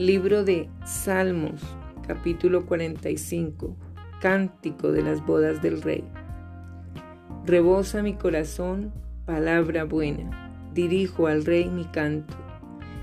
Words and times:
Libro 0.00 0.44
de 0.44 0.70
Salmos, 0.86 1.60
capítulo 2.08 2.64
45. 2.64 3.76
Cántico 4.18 4.92
de 4.92 5.02
las 5.02 5.26
bodas 5.26 5.60
del 5.60 5.82
rey. 5.82 6.04
Rebosa 7.44 8.02
mi 8.02 8.14
corazón, 8.14 8.94
palabra 9.26 9.84
buena. 9.84 10.70
Dirijo 10.72 11.26
al 11.26 11.44
rey 11.44 11.68
mi 11.68 11.84
canto. 11.84 12.34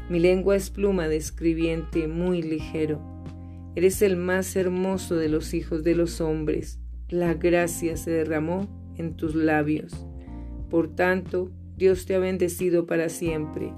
Mi 0.09 0.19
lengua 0.19 0.55
es 0.55 0.71
pluma 0.71 1.07
de 1.07 1.17
escribiente 1.17 2.07
muy 2.07 2.41
ligero. 2.41 2.99
Eres 3.75 4.01
el 4.01 4.17
más 4.17 4.55
hermoso 4.55 5.17
de 5.17 5.29
los 5.29 5.53
hijos 5.53 5.83
de 5.83 5.93
los 5.93 6.19
hombres. 6.19 6.79
La 7.09 7.35
gracia 7.35 7.95
se 7.95 8.09
derramó 8.09 8.67
en 8.97 9.15
tus 9.15 9.35
labios. 9.35 9.93
Por 10.71 10.95
tanto, 10.95 11.51
Dios 11.75 12.07
te 12.07 12.15
ha 12.15 12.19
bendecido 12.19 12.87
para 12.87 13.09
siempre. 13.09 13.71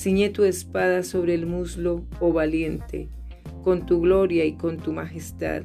Ciñe 0.00 0.30
tu 0.30 0.44
espada 0.44 1.02
sobre 1.02 1.34
el 1.34 1.44
muslo, 1.44 2.06
oh 2.20 2.32
valiente, 2.32 3.10
con 3.62 3.84
tu 3.84 4.00
gloria 4.00 4.46
y 4.46 4.54
con 4.54 4.78
tu 4.78 4.94
majestad. 4.94 5.64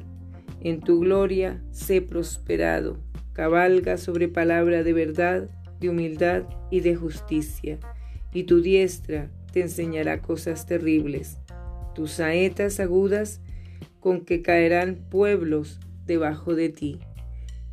En 0.60 0.80
tu 0.80 1.00
gloria 1.00 1.64
sé 1.70 2.02
prosperado. 2.02 2.98
Cabalga 3.32 3.96
sobre 3.96 4.28
palabra 4.28 4.82
de 4.82 4.92
verdad, 4.92 5.48
de 5.80 5.88
humildad 5.88 6.42
y 6.70 6.80
de 6.80 6.96
justicia. 6.96 7.78
Y 8.34 8.42
tu 8.42 8.60
diestra 8.60 9.30
te 9.54 9.62
enseñará 9.62 10.20
cosas 10.20 10.66
terribles. 10.66 11.38
Tus 11.94 12.10
saetas 12.10 12.78
agudas 12.78 13.40
con 14.00 14.20
que 14.20 14.42
caerán 14.42 14.96
pueblos 15.08 15.80
debajo 16.04 16.54
de 16.54 16.68
ti. 16.68 16.98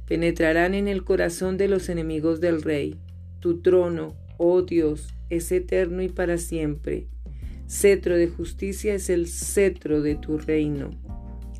Penetrarán 0.08 0.76
en 0.76 0.88
el 0.88 1.04
corazón 1.04 1.58
de 1.58 1.68
los 1.68 1.90
enemigos 1.90 2.40
del 2.40 2.62
rey. 2.62 2.96
Tu 3.42 3.60
trono, 3.60 4.16
oh 4.46 4.62
Dios, 4.62 5.14
es 5.30 5.54
eterno 5.54 6.02
y 6.02 6.10
para 6.10 6.38
siempre. 6.38 7.08
Cetro 7.66 8.18
de 8.18 8.28
justicia 8.28 8.94
es 8.94 9.10
el 9.10 9.28
cetro 9.28 10.02
de 10.02 10.16
tu 10.16 10.38
reino. 10.38 10.90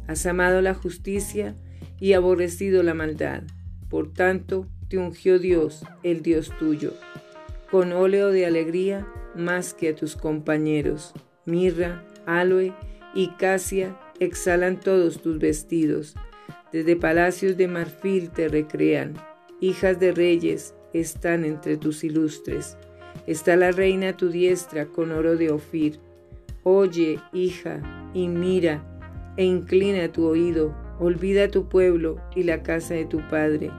Has 0.06 0.26
amado 0.26 0.62
la 0.62 0.74
justicia 0.74 1.56
y 1.98 2.12
aborrecido 2.12 2.84
la 2.84 2.94
maldad. 2.94 3.44
Por 3.90 4.12
tanto, 4.12 4.68
te 4.90 4.98
ungió 4.98 5.40
Dios, 5.40 5.86
el 6.04 6.24
Dios 6.24 6.52
tuyo, 6.60 6.94
con 7.72 7.94
óleo 7.94 8.32
de 8.32 8.46
alegría 8.46 9.08
más 9.34 9.74
que 9.74 9.90
a 9.90 9.96
tus 9.96 10.18
compañeros. 10.18 11.14
Mirra, 11.46 12.04
aloe 12.26 12.74
y 13.16 13.30
casia 13.38 13.98
exhalan 14.20 14.82
todos 14.82 15.22
tus 15.22 15.40
vestidos. 15.40 16.16
Desde 16.74 16.98
palacios 16.98 17.56
de 17.56 17.70
marfil 17.70 18.30
te 18.30 18.50
recrean. 18.50 19.14
Hijas 19.62 20.02
de 20.02 20.12
reyes 20.12 20.76
están 20.94 21.44
entre 21.46 21.78
tus 21.78 22.04
ilustres. 22.04 22.78
Está 23.28 23.56
la 23.56 23.72
reina 23.72 24.10
a 24.10 24.18
tu 24.18 24.30
diestra 24.30 24.86
con 24.86 25.12
oro 25.12 25.36
de 25.36 25.52
Ofir. 25.52 26.00
Oye, 26.64 27.20
hija, 27.34 27.82
y 28.14 28.28
mira, 28.28 28.84
e 29.38 29.46
inclina 29.46 30.12
tu 30.12 30.26
oído, 30.26 30.76
olvida 31.00 31.50
tu 31.50 31.68
pueblo 31.68 32.18
y 32.36 32.44
la 32.44 32.64
casa 32.64 32.94
de 32.94 33.06
tu 33.06 33.20
padre, 33.30 33.72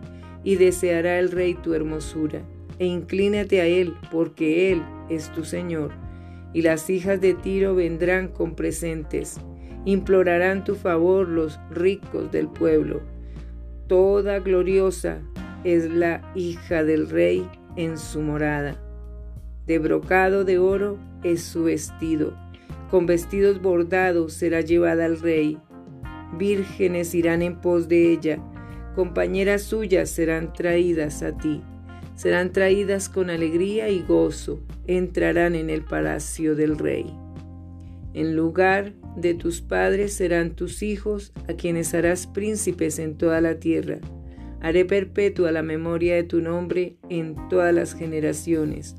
y 0.42 0.56
deseará 0.56 1.18
el 1.18 1.30
rey 1.30 1.54
tu 1.54 1.74
hermosura, 1.74 2.42
e 2.78 2.86
inclínate 2.86 3.60
a 3.60 3.66
él, 3.66 3.94
porque 4.10 4.72
él 4.72 4.82
es 5.08 5.32
tu 5.32 5.44
Señor. 5.44 5.92
Y 6.52 6.62
las 6.62 6.90
hijas 6.90 7.20
de 7.20 7.34
Tiro 7.34 7.74
vendrán 7.74 8.28
con 8.28 8.54
presentes, 8.54 9.40
implorarán 9.84 10.64
tu 10.64 10.74
favor 10.74 11.28
los 11.28 11.58
ricos 11.70 12.30
del 12.30 12.48
pueblo. 12.48 13.02
Toda 13.88 14.38
gloriosa 14.40 15.20
es 15.64 15.90
la 15.90 16.30
hija 16.34 16.84
del 16.84 17.10
rey 17.10 17.48
en 17.76 17.98
su 17.98 18.20
morada 18.20 18.78
de 19.66 19.78
brocado 19.78 20.44
de 20.44 20.58
oro 20.58 20.98
es 21.22 21.42
su 21.42 21.64
vestido, 21.64 22.34
con 22.90 23.06
vestidos 23.06 23.62
bordados 23.62 24.34
será 24.34 24.60
llevada 24.60 25.06
al 25.06 25.20
rey. 25.20 25.58
Vírgenes 26.36 27.14
irán 27.14 27.42
en 27.42 27.60
pos 27.60 27.88
de 27.88 28.12
ella, 28.12 28.38
compañeras 28.94 29.62
suyas 29.62 30.10
serán 30.10 30.52
traídas 30.52 31.22
a 31.22 31.36
ti, 31.36 31.62
serán 32.14 32.52
traídas 32.52 33.08
con 33.08 33.30
alegría 33.30 33.88
y 33.88 34.02
gozo, 34.02 34.60
entrarán 34.86 35.54
en 35.54 35.70
el 35.70 35.82
palacio 35.82 36.54
del 36.54 36.78
rey. 36.78 37.06
En 38.12 38.36
lugar 38.36 38.92
de 39.16 39.34
tus 39.34 39.60
padres 39.60 40.12
serán 40.12 40.54
tus 40.54 40.82
hijos, 40.82 41.32
a 41.48 41.54
quienes 41.54 41.94
harás 41.94 42.26
príncipes 42.26 42.98
en 42.98 43.16
toda 43.16 43.40
la 43.40 43.58
tierra. 43.58 43.98
Haré 44.64 44.86
perpetua 44.86 45.52
la 45.52 45.62
memoria 45.62 46.14
de 46.14 46.22
tu 46.22 46.40
nombre 46.40 46.96
en 47.10 47.36
todas 47.50 47.74
las 47.74 47.92
generaciones, 47.94 48.96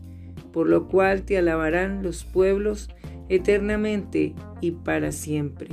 por 0.53 0.69
lo 0.69 0.87
cual 0.87 1.23
te 1.23 1.39
alabarán 1.39 2.03
los 2.03 2.23
pueblos 2.23 2.87
eternamente 3.29 4.35
y 4.61 4.73
para 4.73 5.11
siempre. 5.11 5.69